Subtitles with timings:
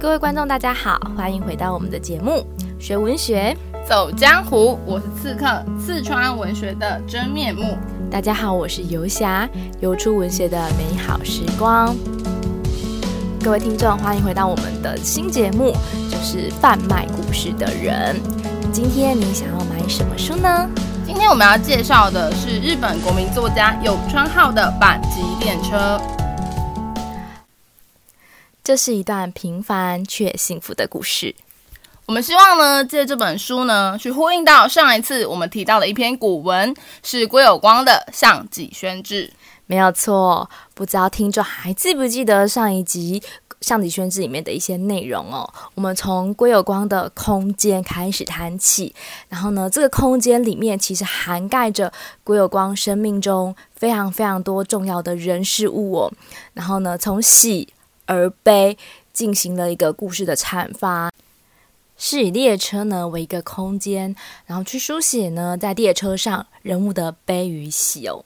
[0.00, 2.42] 各位观众，大家好，欢迎回到我们的节目
[2.82, 3.54] 《学文学
[3.86, 7.76] 走江湖》，我是刺客，刺穿文学的真面目。
[8.10, 9.46] 大家好，我是游侠，
[9.80, 11.94] 游出文学的美好时光。
[13.44, 15.74] 各位听众，欢迎回到我们的新节目，
[16.10, 18.18] 就是贩卖故事的人。
[18.72, 20.66] 今天你想要买什么书呢？
[21.06, 26.00] 今天我们要介绍的是日本国民作家有川浩的《阪急电车》。
[28.70, 31.34] 这是一段平凡却幸福的故事。
[32.06, 39.26] 我们希望呢，借这本书呢，去呼应到上一次我们提到的一篇古文，是归有光的《项脊轩志》。
[39.66, 43.18] 没有错，不知道听众还记不记得上一集
[43.60, 45.52] 《项脊轩志》里面的一些内容哦？
[45.74, 48.94] 我们从归有光的空间开始谈起，
[49.28, 56.12] 然后呢，这个空间里面其实涵盖着归有光生命中非常非常多重要的人事物哦。
[56.54, 57.68] 然后呢，从喜
[58.10, 58.76] 而悲，
[59.12, 61.12] 进行了一个故事的阐发，
[61.96, 68.24] 是以列车呢为一个空间，然后去书写呢在列车上人物的悲与喜哦。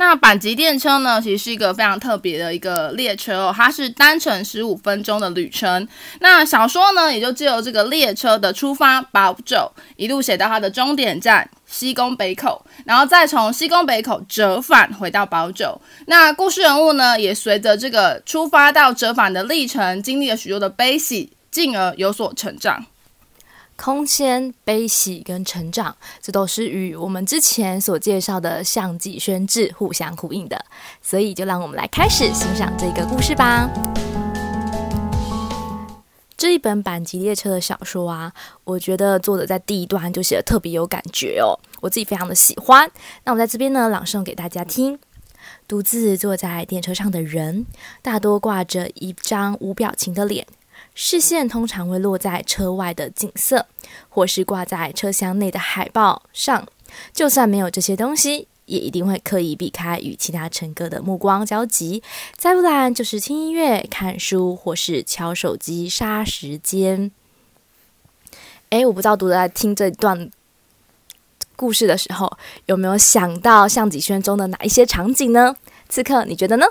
[0.00, 5.86] 那阪急电车呢，其实是一个非常特别的一个列车哦，它是单程十五分钟的旅程。
[6.20, 15.78] 那小说呢，也就借由这个列车的出发保久，一路写到它的终点站西宫北口，然后再从西宫北口折返回到保久。
[16.06, 22.86] 那故事人物呢，也随着这个出发到折返的历程，经历了许多的悲喜，进而有所成长。
[23.82, 30.62] 空间、悲喜跟成长，这都是与我们之前所介绍的《项脊轩志》互相呼应的，
[31.00, 33.70] 所以就让我们来开始欣赏这个故事吧。
[36.36, 38.30] 这一本阪急列车的小说啊，
[38.64, 42.90] 我觉得作者在第一段就写得特别有感觉哦，我自己非常的喜欢。
[43.24, 44.98] 那我在这边呢，朗诵给大家听：
[45.66, 47.64] 独自坐在电车上的人，
[48.02, 50.46] 大多挂着一张无表情的脸。
[50.94, 53.66] 视线通常会落在车外的景色，
[54.08, 56.66] 或是挂在车厢内的海报上。
[57.12, 62.02] 就算没有这些东西，也一定会刻意避开与其他乘客的目光交集。
[62.36, 67.10] 再不然就是听音乐、看书，或是敲手机杀时间。
[68.70, 70.30] 诶，我不知道读者在听这段
[71.56, 75.56] 故事的时候，有没有想到项脊轩中的哪一些场景呢？
[75.88, 76.66] 刺客，你觉得呢？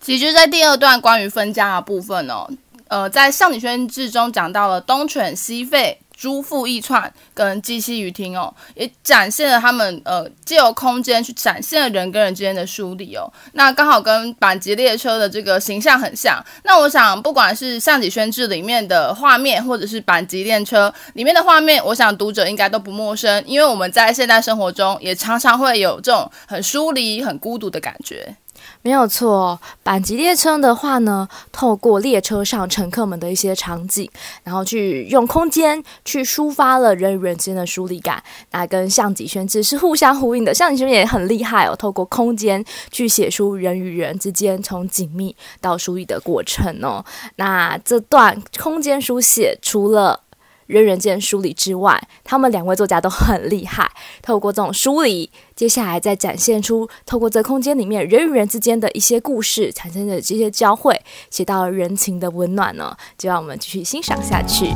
[0.00, 2.48] 其实，在第二段关于分家的部分哦。
[2.88, 13.30] 呃，在《项脊轩志》中讲到了东犬西吠、猪腹一串跟鸡栖于庭哦，也展现了他们呃借由空间去展现了人跟人之间的疏离哦。
[13.52, 16.42] 那刚好跟阪急列车的这个形象很像。
[16.62, 28.34] 那我想，不管是《项脊轩志》里面的画面，或者是阪急列车里面的画面，我想读者应该都不陌生，因为我们在现代生活中也常常会有这种很疏离、很孤独的感觉。
[28.82, 34.08] 没有错，阪急列车的话呢，透过列车上乘客们的一些场景，
[34.44, 40.54] 然后去用空间去抒发了人与人之间的疏离感，那跟项脊轩志是互相呼应的。
[40.54, 47.04] 项脊轩也很厉害哦，透过空间去写出人与人之间从紧密到疏离的过程哦。
[47.36, 50.20] 那这段空间书写除了
[50.66, 53.90] 人人间梳理之外，他们两位作家都很厉害。
[54.22, 61.00] 透过这种梳理，接下来再展现出透过这空间里面人与人之间的一些故事产生的这些交汇，
[61.30, 62.96] 写到人情的温暖呢。
[63.16, 64.66] 就让我们继续欣赏下去。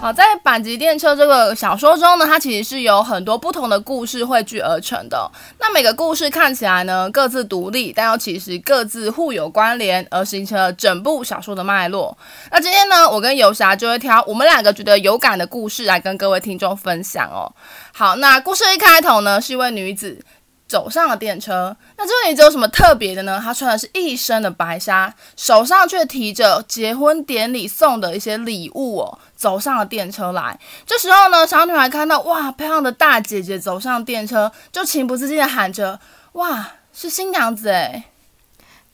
[0.00, 5.28] 好，在阪急电车这个小说中呢，它其实是由很多不同的故事汇聚而成的。
[5.58, 12.16] 那每个故事看起来呢，各自独立，但又其实各自互有关联，而形成了整部小说的脉络。
[12.52, 17.52] 那今天呢，我跟游侠就会挑我们两个觉得有感的故事来跟各位听众分享哦。
[17.92, 20.24] 好，那故事一开头呢，是一位女子。
[20.68, 23.40] 走上了电车，那这个女子有什么特别的呢？
[23.42, 30.58] 她穿的是一身的白纱，手上却提着结婚典礼送的一些礼物哦，走上了电车来。
[30.84, 36.00] 这时候呢，小女孩看到哇，漂亮的大姐姐走上电车，就情不自禁的喊着
[36.34, 38.02] ：“哇，是新娘子诶。”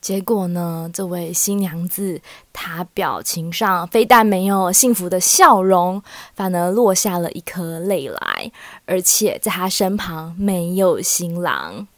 [0.03, 2.20] 结果呢，这位新娘子
[2.52, 6.02] 她表情上非但没有幸福的笑容，
[6.35, 8.52] 反而落下了一颗泪来，
[8.85, 11.88] 而且在她身旁没有新郎。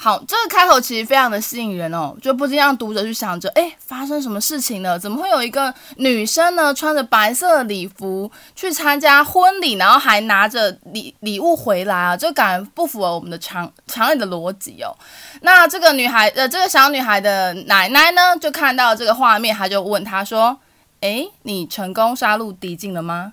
[0.00, 4.96] 好，这个开头其实非常的吸引人哦，就不禁让读者去想着，哎，发生什么事情了？
[4.96, 12.16] 怎么会有一个女生呢，穿着白色礼服去参加婚礼，然后还拿着礼礼物回来啊？
[12.16, 14.96] 这感觉不符合我们的常常理的逻辑哦。
[15.40, 20.56] 那这个女孩，呃，这个小女孩的奶奶呢，就看到这个画面，她就问她说，
[21.00, 23.32] 哎，你成功杀入敌境了吗？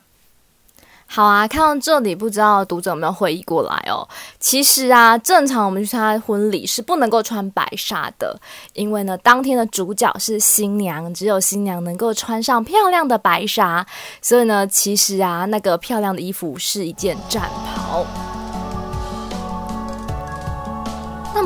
[1.07, 4.06] 好啊，看到这里，不知道读者有没有回忆过来哦？
[4.40, 8.38] 其实啊，正常我们去参加婚礼是不能够穿白纱的，
[8.74, 13.86] 因为呢，当天的主角是新娘，只有新娘能够穿上漂亮的白纱，
[14.22, 18.06] 所以呢，其实啊，那个漂亮的衣服是一件战袍。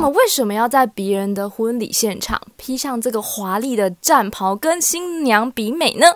[0.00, 6.06] 那么，为什么要在别人的婚礼现场披上这个华丽的战袍，跟新娘比美呢？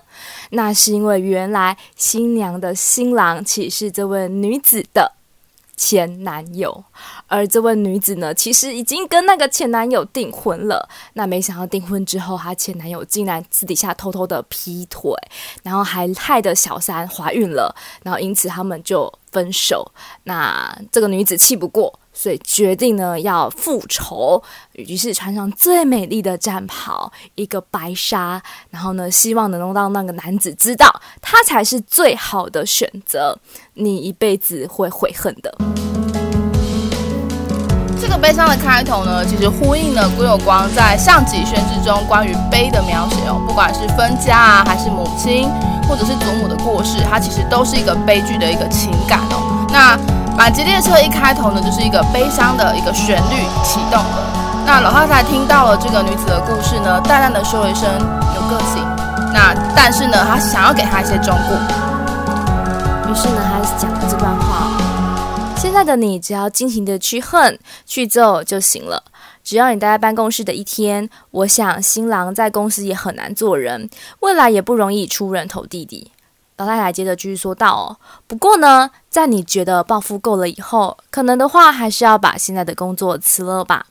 [0.53, 5.13] 那是因为原来新娘的新郎其实是这位女子的
[5.77, 6.83] 前男友，
[7.27, 10.89] 而这位女子呢，其实已经跟那个前男友订婚了。
[11.13, 15.13] 那没想到订婚之后，她前男友竟然私底下偷偷的劈腿，
[15.63, 19.93] 然后还害得小三怀孕了，然后因此他们就分手。
[20.23, 22.01] 那这个女子气不过。
[22.15, 28.41] 所以决定呢要复仇，于是穿上最美丽的战袍，一个白纱，
[28.71, 30.89] 然后呢希望能够让那个男子知道
[31.21, 33.37] 他才是最好的选择，
[33.75, 35.53] 你一辈子会悔恨的。
[38.01, 45.49] 这个悲伤的开头呢，其实呼应了归有光在《项脊轩志》中关于悲的描写哦，不管是分家啊，还是母亲
[45.89, 49.67] 或者是祖母的过世，它其实都是一个悲剧的一个情感哦。
[49.73, 49.99] 那
[50.37, 54.65] 满级列车一开头呢，就是一个悲伤的一个旋律启动了。
[54.67, 57.89] 那老太太听到了这个女子的故事呢，淡淡的说了一声
[58.35, 58.83] “有个性”。
[59.33, 61.55] 那但是呢，她想要给她一些忠告。
[63.09, 64.71] 于是呢，她讲了这段话：
[65.57, 69.05] 现在的你只要尽情的去恨、去揍就行了。
[69.45, 73.89] 只要你待在办公室的一天，我想新郎在公司也很难做人，
[74.21, 76.11] 未来也不容易出人头地的。
[76.57, 77.97] 老太太接着继续说道：“哦，
[78.29, 83.87] 不过呢，在你觉得报复够了以后，可能的话还是要把现在的工作辞了吧。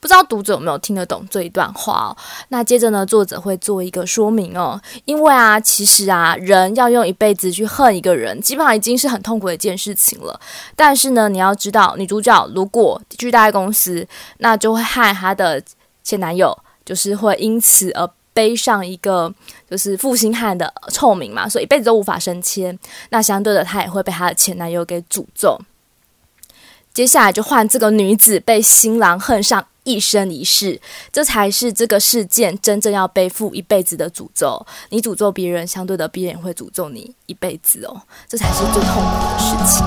[0.00, 2.16] 不知道读者有没有听得懂这一段话哦？
[2.48, 4.80] 那接着呢，作者会做一个说明哦。
[5.04, 10.38] 因为啊，其实啊，人要用一辈子去恨一个人，基本上已经是很痛苦的一件事情了。
[10.74, 14.06] 但是呢，你要知道，女主角如果去待在公司，
[14.38, 15.62] 那就会害她的
[16.02, 19.32] 前男友，就是会因此而。”背上一个
[19.70, 22.78] 就是负心汉的臭名嘛，所以一辈子都无法升迁。
[23.08, 25.58] 那相对的，她也会被她的前男友给诅咒。
[26.92, 30.78] 接下来就换这个女子被新郎恨上一生一世，
[31.10, 34.66] 这才是这个事件真正要背负一辈子的诅咒。
[34.90, 39.86] 你诅咒别人，相对的别人会诅咒你一辈子哦，这才是最痛苦的事情。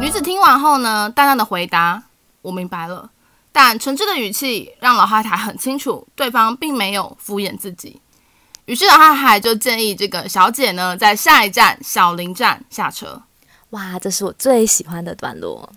[0.00, 2.02] 女子听完后呢，淡淡的回答
[2.42, 3.10] ：“我明白了。”
[3.52, 8.00] 但诚挚的语气让老太太很清楚，对方并没有敷衍自己。
[8.64, 13.22] 于是老太太就建议这个小姐呢，在下一站小林站下车。
[13.70, 15.70] 哇，这是我最喜欢的段落。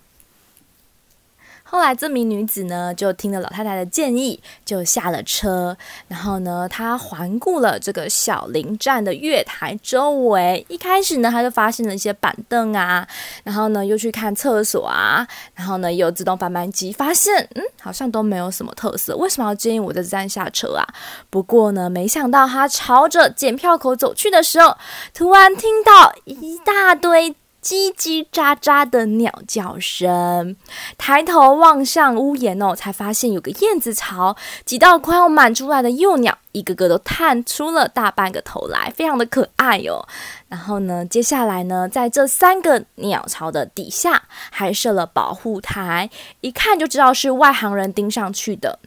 [1.75, 5.75] 后来，这名女子呢，就听了老太太的建议，就下了车。
[6.07, 10.65] 然后呢，她环顾了这个小林站的月台周围。
[10.69, 13.05] 一开始呢，她就发现了一些板凳啊，
[13.43, 19.13] 然后呢，又去看厕所啊，然后呢，有自动贩卖机，发现嗯，好像都没有什么特色。
[19.17, 20.87] 为什么要建议我在这站下车啊？
[21.29, 24.77] 不过呢，没想到她朝着检票口走去的时候，
[25.13, 27.35] 突然听到一大堆。
[27.65, 30.55] 叽叽喳喳的鸟叫声，
[30.99, 40.07] 抬头望向屋檐哦，才发现有个燕子巢，几道快要满出来的幼鸟，一个个都探出了大半个头来，非常的可爱哦。
[40.47, 44.21] 然后呢，接下来呢，在这三个鸟巢的底下
[44.51, 46.07] 还设了保护台，
[46.41, 48.77] 一看就知道是外行人钉上去的。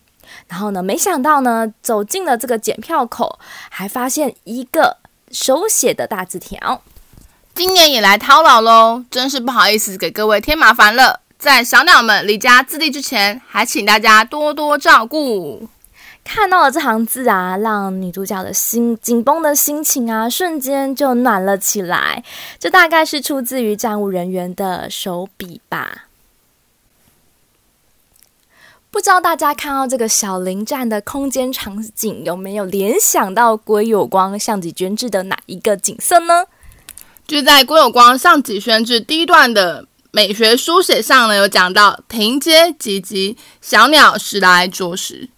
[0.47, 4.99] 然后呢，没想到呢，走进了这个检票口，还发现一个
[5.33, 6.81] 手写的大字条。
[7.59, 11.19] 今年也来叨扰喽，真是不好意思给各位添麻烦了。
[11.41, 15.69] 在小鸟们离家自立之前，还请大家多多照顾。
[16.23, 22.23] 看到了这行字啊，让女主角的心紧绷的心情啊，瞬间就暖了起来。
[22.61, 26.05] 这大概是出自于站务人员的手笔吧。
[28.93, 36.45] 不知道大家看到这个小林站的空间场景，有没有联想到鬼有光项脊轩志的哪一个景色呢？
[37.29, 45.29] 就在郭有光《上集宣志》第一段的美学书写上呢，有讲到停阶积极，小鸟时来啄食。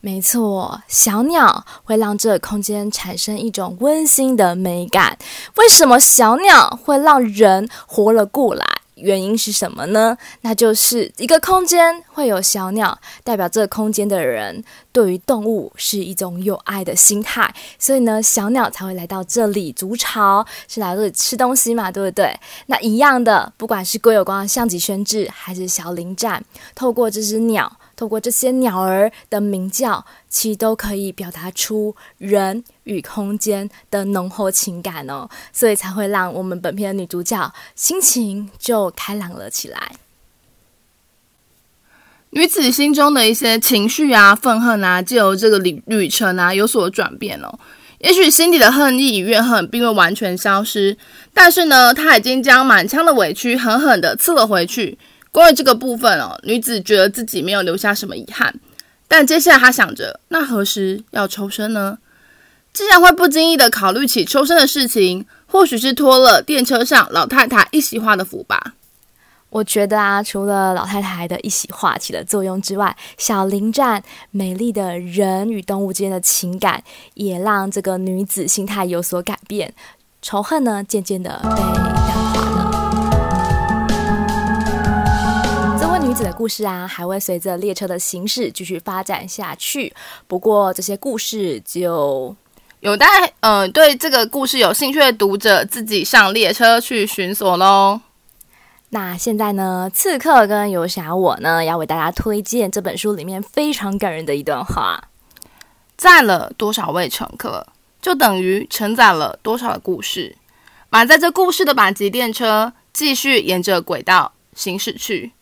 [0.00, 5.18] 没错，小鸟会让这个空间产生一种温馨的美感。
[5.56, 8.64] 为什么小鸟会让人活了过来？
[8.96, 10.16] 原因是什么呢？
[10.40, 22.34] 那就是一个空间会有小鸟，代表这个空间的人对于动物是一种有爱的心态，所以呢，小鸟才会来到这里筑巢，是来这里吃东西嘛，对不对？
[22.66, 26.42] 那一样的，不管是郭有光的项脊宣志，还是小林站，
[26.74, 39.92] 透过这只鸟透过这些鸟儿的鸣叫，其实都可以表达出人与空间的浓厚情感哦，所以才会让我们本片的女主角心情就开朗了起来。
[42.30, 47.58] 女子心中的一些情绪啊、愤恨啊，就由这个旅旅程啊有所转变哦。
[48.00, 50.94] 也许心底的恨意与怨恨并未完全消失，
[51.32, 54.98] 但是呢，她已经将满腔的委屈狠狠地刺了回去。
[55.36, 58.54] 关于这个部分哦，女子觉得自己没有留下什么遗憾，
[59.06, 61.98] 但接下来她想着，那何时要抽身呢？
[62.72, 68.72] 既然会不经意地考虑起抽身的事情，或许是托了电车上老太太一席话的福吧。
[69.50, 79.74] 我觉得啊，除了老太太的一席话起了作用之外，小林站美丽的人与动物之间的情感，也让这个女子心态有所改变，
[80.22, 82.55] 仇恨呢渐渐的被淡化
[86.16, 89.92] 子的故事啊，还会随着列车的行驶继续发展下去。
[90.26, 92.34] 不过这些故事就
[92.80, 93.06] 有待
[93.40, 98.00] 嗯、呃，对这个故事有兴趣的读者自己上列车去寻索喽。
[98.88, 105.08] 那现在呢，刺客跟游侠我呢，要为大家推荐这本书里面非常感人的一段话：
[105.98, 107.66] 载了多少位乘客，
[108.00, 110.36] 就等于承载了多少的故事。
[110.88, 115.32] 满载着故事的板级电车继续沿着轨道行驶去。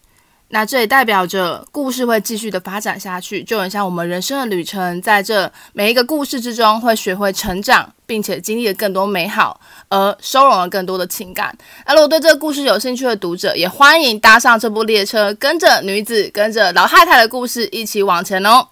[0.55, 9.59] 那这也代表着故事会继续的发展下去，就很像我们人生的旅程，在这每一个故事之中，会学会成长，并且经历了更多美好，
[9.89, 11.53] 而收容了更多的情感。
[11.85, 18.65] 那如果对这个故事有兴趣的读者，也欢迎搭上这部列车，跟着女子，跟着老太太的故事一起往前哦。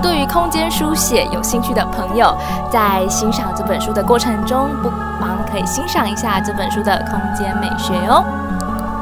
[0.00, 2.38] 对于空间书写有兴趣的朋友，
[2.72, 8.24] 在欣赏这本书的过程中，不妨可以欣赏一下这本书的空间美学哦。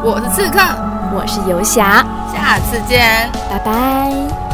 [0.02, 0.97] 我是刺客。
[1.12, 4.47] 我是游侠，下次见，拜拜。